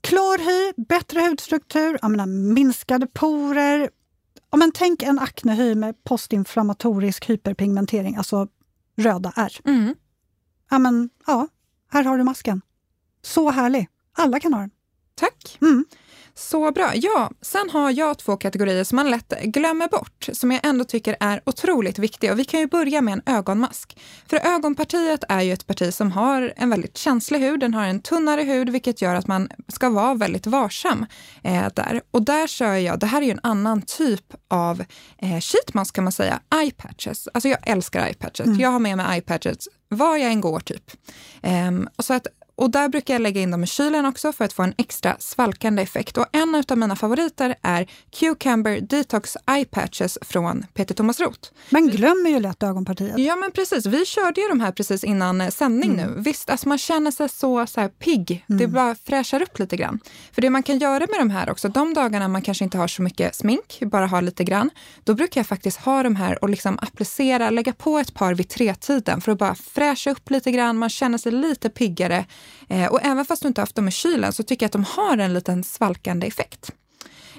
Klar 0.00 0.38
hy, 0.38 0.85
bättre 0.85 1.20
hudstruktur, 1.20 2.09
menar, 2.09 2.26
minskade 2.26 3.06
porer. 3.06 3.90
Ja, 4.50 4.56
men 4.59 4.73
tänk 4.73 5.02
en 5.02 5.18
aknehy 5.18 5.75
med 5.75 6.04
postinflammatorisk 6.04 7.30
hyperpigmentering, 7.30 8.16
alltså 8.16 8.49
röda 8.97 9.32
ärr. 9.37 9.61
Mm. 9.64 9.94
Ja, 10.70 10.78
men, 10.78 11.11
ja, 11.26 11.49
här 11.90 12.04
har 12.04 12.18
du 12.18 12.25
masken. 12.25 12.61
Så 13.23 13.50
härlig. 13.50 13.88
Alla 14.12 14.40
kan 14.40 14.54
ha 14.54 14.61
den. 14.61 14.70
Tack. 15.14 15.59
Mm. 15.61 15.85
Så 16.40 16.73
bra. 16.73 16.92
Ja, 16.94 17.30
sen 17.40 17.70
har 17.70 17.90
jag 17.90 18.18
två 18.18 18.37
kategorier 18.37 18.85
som 18.85 18.97
man 18.97 19.11
lätt 19.11 19.42
glömmer 19.42 19.88
bort, 19.88 20.28
som 20.32 20.52
jag 20.52 20.61
ändå 20.66 20.85
tycker 20.85 21.16
är 21.20 21.40
otroligt 21.47 21.99
viktiga. 21.99 22.32
Och 22.32 22.38
vi 22.38 22.44
kan 22.44 22.61
ju 22.61 22.66
börja 22.66 23.00
med 23.00 23.12
en 23.12 23.35
ögonmask. 23.35 23.99
För 24.26 24.37
ögonpartiet 24.37 25.25
är 25.28 25.40
ju 25.40 25.52
ett 25.52 25.66
parti 25.66 25.94
som 25.94 26.12
har 26.12 26.52
en 26.56 26.70
väldigt 26.70 26.99
känslig 26.99 27.38
hud. 27.38 27.61
Den 27.61 27.75
har 27.75 27.85
en 27.85 28.00
tunnare 28.00 28.42
hud, 28.42 28.70
vilket 28.70 29.02
gör 29.02 29.14
att 29.14 29.26
man 29.26 29.49
ska 29.68 29.88
vara 29.90 30.14
väldigt 30.14 30.47
varsam 30.47 31.06
eh, 31.42 31.68
där. 31.75 32.00
Och 32.11 32.23
där 32.23 32.47
kör 32.47 32.75
jag, 32.75 32.99
det 32.99 33.06
här 33.06 33.23
är 33.23 33.26
ju 33.26 33.32
en 33.32 33.40
annan 33.42 33.82
typ 33.82 34.35
av 34.49 34.85
eh, 35.18 35.40
sheetmask 35.40 35.94
kan 35.94 36.04
man 36.04 36.12
säga, 36.12 36.40
eye 36.62 36.70
patches. 36.70 37.28
Alltså 37.35 37.49
jag 37.49 37.68
älskar 37.68 38.06
eye 38.06 38.14
patches. 38.14 38.47
Mm. 38.47 38.61
Jag 38.61 38.70
har 38.70 38.78
med 38.78 38.97
mig 38.97 39.06
eye 39.14 39.23
patches 39.23 39.68
var 39.90 40.16
jag 40.16 40.32
än 40.32 40.40
går 40.40 40.61
typ. 40.61 40.90
Um, 41.42 41.88
och 41.97 42.04
så 42.04 42.14
att 42.14 42.26
och 42.61 42.71
där 42.71 42.88
brukar 42.88 43.14
jag 43.14 43.23
lägga 43.23 43.40
in 43.40 43.50
dem 43.50 43.64
i 43.64 43.67
kylen 43.67 44.07
också 44.07 44.33
för 44.33 44.45
att 44.45 44.52
få 44.52 44.62
en 44.62 44.75
extra 44.76 45.17
svalkande 45.19 45.83
effekt. 45.83 46.17
Och 46.19 46.26
en 46.33 46.64
av 46.69 46.79
mina 46.79 46.97
favoriter 46.97 47.55
är 47.62 47.87
Cucumber 48.11 48.81
Detox 48.81 49.37
Eye 49.50 49.64
Patches 49.64 50.19
från 50.21 50.67
Peter 50.75 50.95
Thomas 50.95 51.21
Roth. 51.21 51.50
Man 51.71 51.87
glömmer 51.87 52.31
ju 52.31 52.40
lätt 52.40 52.62
ögonpartiet. 52.62 53.19
Ja, 53.19 53.37
men 53.37 53.50
precis. 53.50 53.87
Vi 53.87 54.07
körde 54.07 54.40
ju 54.40 54.49
de 54.49 54.61
här 54.61 54.73
precis 54.73 55.05
innan 55.05 55.40
eh, 55.40 55.49
sändning 55.49 55.90
mm. 55.90 56.11
nu. 56.11 56.21
Visst, 56.21 56.50
alltså 56.50 56.69
man 56.69 56.79
känner 56.79 57.11
sig 57.11 57.29
så, 57.29 57.67
så 57.67 57.81
här 57.81 57.88
pigg. 57.88 58.45
Mm. 58.49 58.59
Det 58.59 58.67
bara 58.67 58.95
fräschar 58.95 59.43
upp 59.43 59.59
lite 59.59 59.76
grann. 59.76 60.00
För 60.33 60.43
det 60.43 60.50
man 60.50 60.62
kan 60.62 60.79
göra 60.79 61.07
med 61.11 61.21
de 61.21 61.31
här 61.31 61.50
också, 61.50 61.69
de 61.69 61.95
dagarna 61.95 62.29
man 62.29 62.43
kanske 62.43 62.64
inte 62.64 62.79
har 62.79 62.88
så 62.88 63.02
mycket 63.02 63.35
smink, 63.35 63.79
bara 63.83 64.07
har 64.07 64.23
lite 64.23 64.45
grann, 64.45 64.71
då 65.05 65.14
brukar 65.14 65.40
jag 65.40 65.47
faktiskt 65.47 65.79
ha 65.79 66.02
de 66.02 66.17
här 66.17 66.43
och 66.45 66.49
liksom 66.49 66.79
applicera, 66.83 67.50
lägga 67.50 67.73
på 67.73 67.99
ett 67.99 68.14
par 68.14 68.35
vid 68.35 68.49
tre-tiden 68.49 69.21
för 69.21 69.33
att 69.33 69.38
bara 69.38 69.55
fräscha 69.55 70.11
upp 70.11 70.31
lite 70.31 70.50
grann. 70.50 70.79
Man 70.79 70.90
känner 70.90 71.19
sig 71.19 71.33
lite 71.33 71.69
piggare 71.69 72.25
Eh, 72.69 72.87
och 72.87 73.00
även 73.02 73.25
fast 73.25 73.42
du 73.42 73.49
inte 73.49 73.61
haft 73.61 73.76
dem 73.76 73.88
i 73.88 73.90
kylen 73.90 74.33
så 74.33 74.42
tycker 74.42 74.64
jag 74.64 74.69
att 74.69 74.73
de 74.73 74.85
har 74.85 75.19
en 75.19 75.35
liten 75.35 75.64
svalkande 75.64 76.26
effekt. 76.26 76.73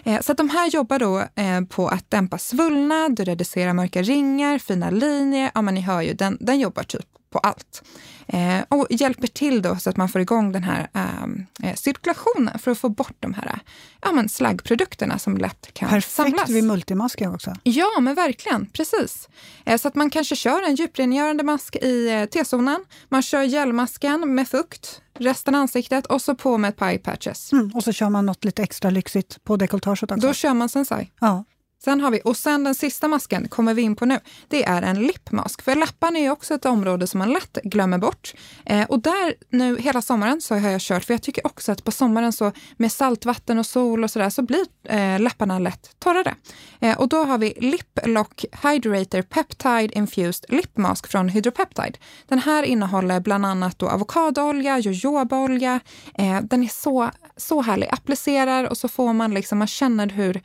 Eh, 0.04 0.22
så 0.22 0.32
att 0.32 0.38
de 0.38 0.50
här 0.50 0.70
jobbar 0.70 1.00
då 1.00 1.20
eh, 1.20 1.62
på 1.70 1.88
att 1.88 2.12
dämpa 2.12 2.38
svullnad, 2.38 3.20
reducera 3.20 3.74
mörka 3.74 4.02
ringar, 4.02 4.58
fina 4.58 4.90
linjer. 4.90 5.52
Ja, 5.54 5.62
men 5.62 5.74
ni 5.74 5.82
hör 5.82 6.02
ju, 6.02 6.14
den, 6.14 6.38
den 6.40 6.60
jobbar 6.60 6.84
typ 6.84 7.06
på 7.32 7.40
allt. 7.40 7.84
Eh, 8.28 8.60
och 8.70 8.88
hjälper 8.90 9.28
till 9.28 9.62
då 9.62 9.76
så 9.76 9.90
att 9.90 9.98
man 9.98 10.10
får 10.10 10.22
igång 10.22 10.52
den 10.52 10.64
här 10.64 10.88
ehm, 10.94 11.46
eh, 11.64 11.76
cirkulationen 11.76 12.60
för 12.60 12.72
att 12.72 12.78
få 12.78 12.90
bort 12.90 13.16
de 13.20 13.34
här 13.34 13.60
ja, 14.02 14.12
men 14.12 14.30
slaggprodukterna 14.30 15.20
som 15.20 15.38
lätt 15.38 15.74
kan 15.74 15.90
Perfekt 15.90 16.16
samlas. 16.16 16.34
Perfekt 16.34 16.50
vid 16.50 16.64
multimasker 16.64 17.34
också. 17.34 17.54
Ja, 17.64 18.00
men 18.00 18.16
verkligen. 18.16 18.66
Precis. 18.66 19.30
Eh, 19.66 19.78
så 19.78 19.88
att 19.88 19.96
man 19.96 20.10
kanske 20.10 20.36
kör 20.36 20.64
en 20.64 20.76
djuprengörande 20.76 21.44
mask 21.44 21.76
i 21.76 22.10
eh, 22.10 22.26
T-zonen. 22.26 22.86
Man 23.10 23.22
kör 23.22 23.44
gelmasken 23.44 24.36
med 24.36 24.48
fukt, 24.48 25.02
resten 25.18 25.56
av 25.56 25.62
ansiktet 25.62 26.06
och 26.06 26.22
så 26.22 26.36
på 26.36 26.58
med 26.58 26.70
ett 26.70 26.82
eye 26.82 26.98
patches. 26.98 27.54
Mm, 27.54 27.72
och 27.76 27.84
så 27.84 27.92
kör 27.92 28.10
man 28.10 28.26
något 28.26 28.46
lite 28.46 28.64
extra 28.64 28.90
lyxigt 28.90 29.44
på 29.44 29.58
dekolletaget 29.58 30.04
också. 30.04 30.28
Då 30.28 30.34
kör 30.34 30.54
man 30.54 30.70
sensai. 30.70 31.12
Ja. 31.20 31.44
Sen 31.84 32.02
har 32.02 32.12
vi, 32.12 32.22
och 32.24 32.38
sen 32.38 32.64
den 32.64 32.76
sista 32.76 33.08
masken 33.08 33.48
kommer 33.48 33.74
vi 33.74 33.82
in 33.82 33.96
på 33.96 34.06
nu, 34.06 34.20
det 34.48 34.64
är 34.64 34.82
en 34.82 35.02
lippmask. 35.02 35.62
För 35.62 35.76
läpparna 35.76 36.20
är 36.20 36.30
också 36.30 36.54
ett 36.54 36.66
område 36.66 37.08
som 37.08 37.18
man 37.18 37.34
lätt 37.34 37.58
glömmer 37.64 37.98
bort. 37.98 38.34
Eh, 38.66 38.90
och 38.90 39.00
där 39.00 39.34
nu 39.50 39.78
hela 39.78 40.02
sommaren 40.02 40.42
så 40.42 40.56
har 40.56 40.70
jag 40.70 40.82
kört, 40.82 41.04
för 41.04 41.14
jag 41.14 41.22
tycker 41.22 41.48
också 41.48 41.72
att 41.72 41.84
på 41.84 41.92
sommaren 41.92 42.34
så 42.34 42.52
med 42.78 42.92
saltvatten 42.92 43.60
och 43.60 43.66
sol 43.66 44.04
och 44.04 44.12
sådär 44.12 44.30
så 44.30 44.42
blir 44.42 44.66
eh, 44.84 45.20
läpparna 45.20 45.60
lätt 45.60 46.00
torrare. 46.00 46.36
Eh, 46.80 47.00
och 47.00 47.10
då 47.10 47.24
har 47.24 47.38
vi 47.38 47.54
Lip 47.58 48.00
Lock 48.06 48.46
Hydrator 48.64 49.22
Peptide 49.22 49.98
Infused 49.98 50.46
Lip 50.50 50.78
Mask 50.78 51.08
från 51.08 51.30
Hydropeptide. 51.30 51.98
Den 52.28 52.40
här 52.40 52.64
innehåller 52.64 53.20
bland 53.20 53.46
annat 53.46 53.80
då 53.80 53.90
avokadoolja, 53.90 54.80
jojobaolja. 54.80 55.80
Eh, 56.18 56.42
den 56.42 56.64
är 56.64 56.68
så, 56.68 57.10
så 57.38 57.62
härlig. 57.62 57.88
Applicerar 57.92 58.64
och 58.70 58.78
så 58.78 58.88
får 58.88 59.14
man 59.14 59.34
liksom, 59.34 59.58
man 59.58 59.68
känner 59.68 60.08
hur 60.08 60.42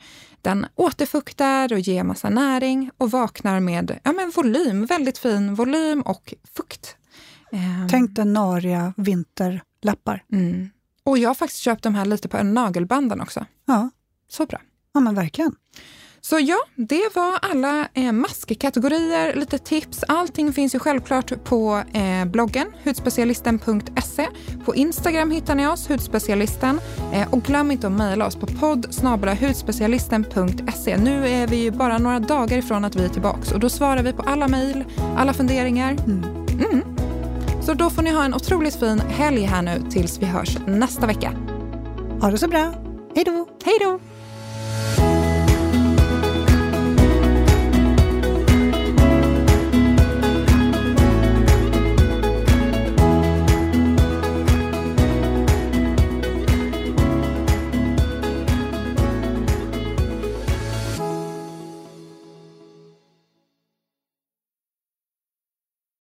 den 0.47 0.65
återfuktar 0.75 1.73
och 1.73 1.79
ger 1.79 2.03
massa 2.03 2.29
näring 2.29 2.91
och 2.97 3.11
vaknar 3.11 3.59
med 3.59 3.99
ja, 4.03 4.11
men 4.11 4.31
volym, 4.35 4.85
väldigt 4.85 5.17
fin 5.17 5.55
volym 5.55 6.01
och 6.01 6.33
fukt. 6.57 6.95
Um, 7.51 7.87
Tänk 7.89 8.15
dig 8.15 8.25
nariga 8.25 8.93
vinterlappar. 8.97 10.23
Mm. 10.31 10.69
Och 11.03 11.17
jag 11.17 11.29
har 11.29 11.35
faktiskt 11.35 11.61
köpt 11.61 11.83
de 11.83 11.95
här 11.95 12.05
lite 12.05 12.27
på 12.27 12.43
nagelbanden 12.43 13.21
också. 13.21 13.45
Ja. 13.65 13.89
Så 14.27 14.45
bra. 14.45 14.61
Ja, 14.93 14.99
men 14.99 15.15
verkligen. 15.15 15.55
Så 16.29 16.39
ja, 16.39 16.57
det 16.75 17.15
var 17.15 17.39
alla 17.41 17.87
eh, 17.93 18.11
maskkategorier, 18.11 19.35
lite 19.35 19.57
tips. 19.57 20.03
Allting 20.07 20.53
finns 20.53 20.75
ju 20.75 20.79
självklart 20.79 21.43
på 21.43 21.83
eh, 21.93 22.25
bloggen 22.25 22.67
hudspecialisten.se. 22.83 24.27
På 24.65 24.75
Instagram 24.75 25.31
hittar 25.31 25.55
ni 25.55 25.67
oss, 25.67 25.89
hudspecialisten. 25.89 26.79
Eh, 27.13 27.33
och 27.33 27.43
glöm 27.43 27.71
inte 27.71 27.87
att 27.87 27.93
mejla 27.93 28.25
oss 28.25 28.35
på 28.35 28.47
podd 28.47 28.85
hudspecialisten.se. 29.39 30.97
Nu 30.97 31.27
är 31.27 31.47
vi 31.47 31.55
ju 31.55 31.71
bara 31.71 31.97
några 31.97 32.19
dagar 32.19 32.57
ifrån 32.57 32.85
att 32.85 32.95
vi 32.95 33.05
är 33.05 33.09
tillbaka 33.09 33.53
och 33.53 33.59
då 33.59 33.69
svarar 33.69 34.03
vi 34.03 34.13
på 34.13 34.21
alla 34.21 34.47
mejl, 34.47 34.83
alla 35.17 35.33
funderingar. 35.33 35.91
Mm. 35.91 36.23
Mm. 36.49 36.83
Så 37.61 37.73
då 37.73 37.89
får 37.89 38.01
ni 38.01 38.11
ha 38.11 38.23
en 38.23 38.33
otroligt 38.33 38.75
fin 38.75 38.99
helg 38.99 39.41
här 39.41 39.61
nu 39.61 39.83
tills 39.91 40.19
vi 40.19 40.25
hörs 40.25 40.57
nästa 40.67 41.07
vecka. 41.07 41.31
Ha 42.21 42.31
det 42.31 42.37
så 42.37 42.47
bra. 42.47 42.73
Hej 43.15 43.23
då! 43.23 43.47
Hej 43.65 43.77
då! 43.81 43.99